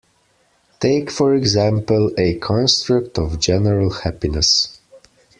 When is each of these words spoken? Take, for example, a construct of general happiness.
Take, 0.79 1.11
for 1.11 1.35
example, 1.35 2.09
a 2.17 2.33
construct 2.39 3.19
of 3.19 3.39
general 3.39 3.91
happiness. 3.91 4.79